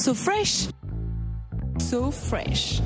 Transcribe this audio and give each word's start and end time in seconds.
So 0.00 0.14
fresh. 0.14 0.68
So 1.78 2.10
fresh. 2.10 2.80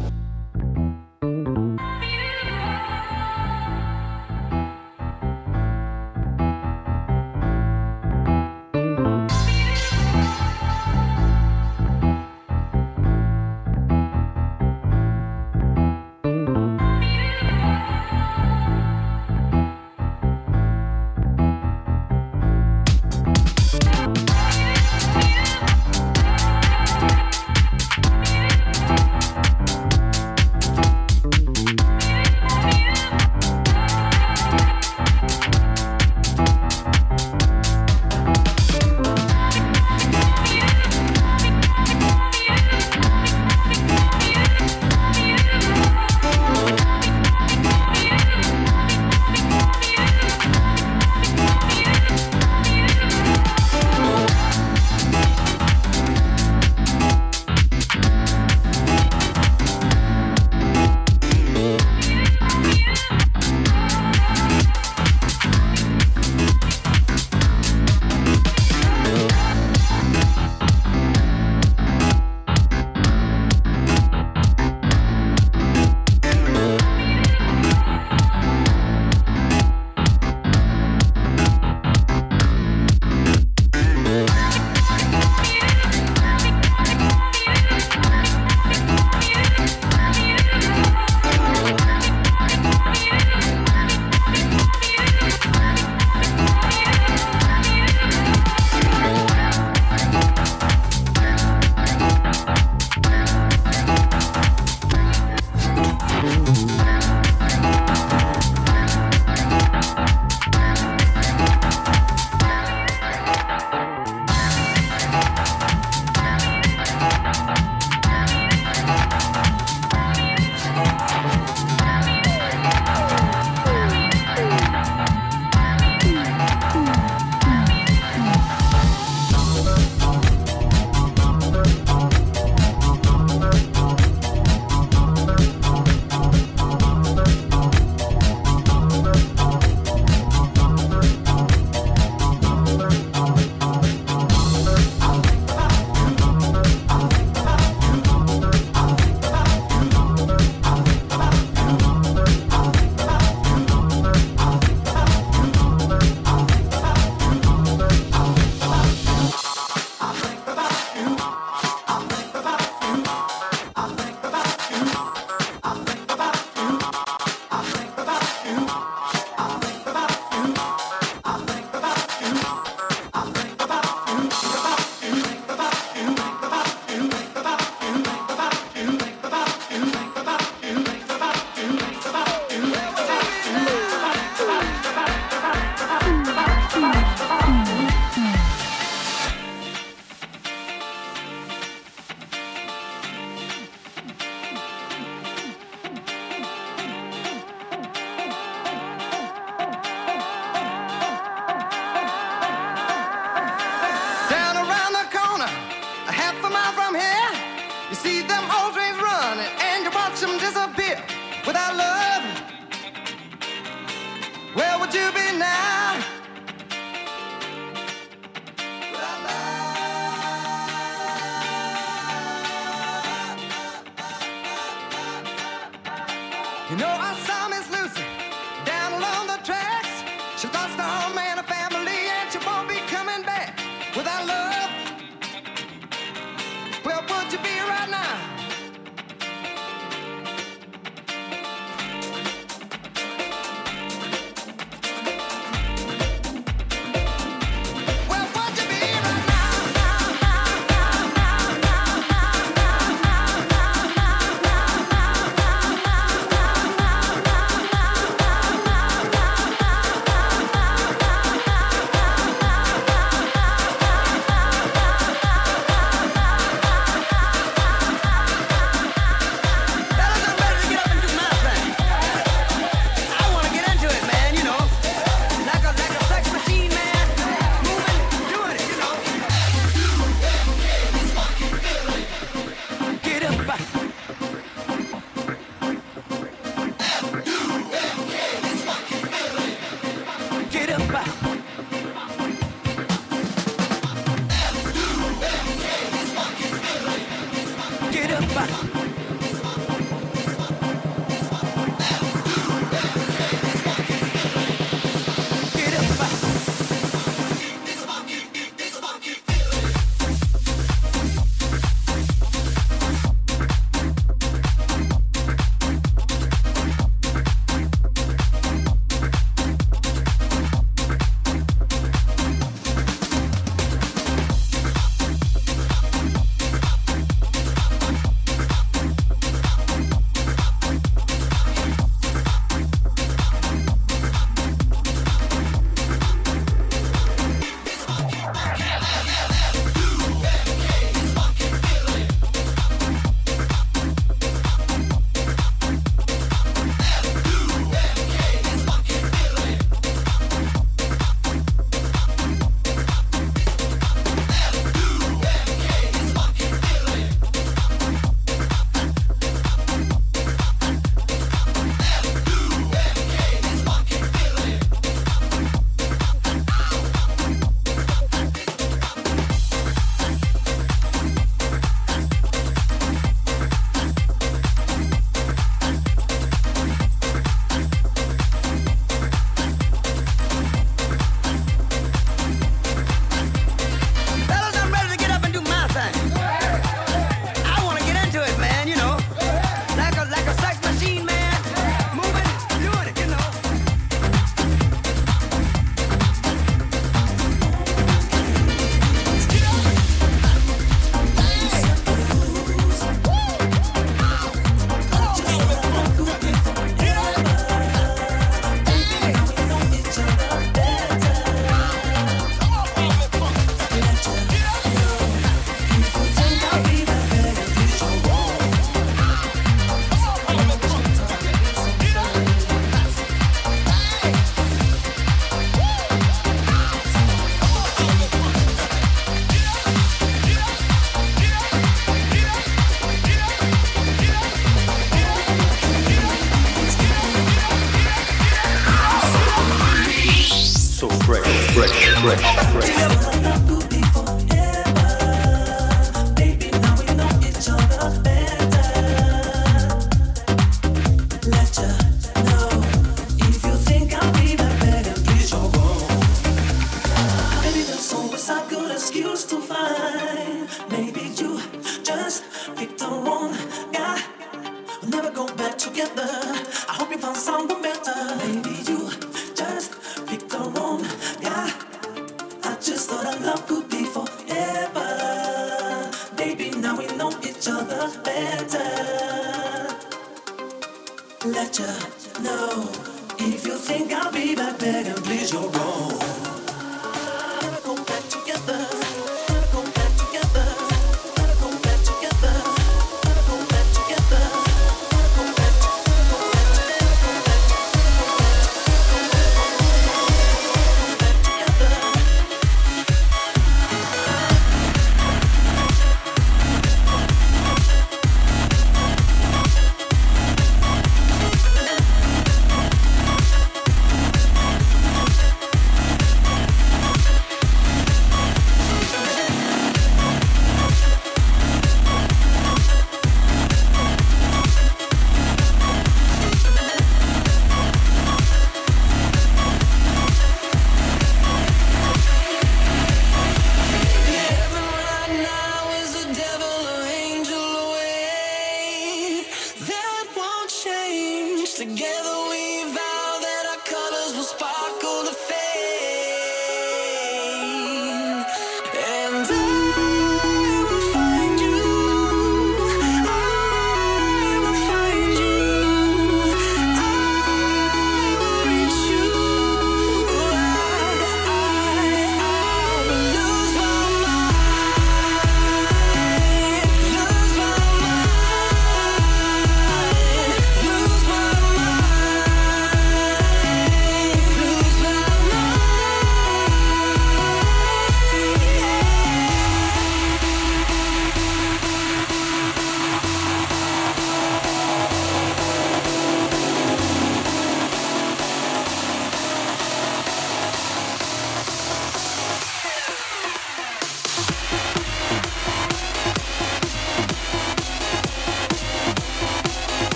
You 226.71 226.77
know 226.77 226.89
I 226.89 227.13
saw 227.17 227.44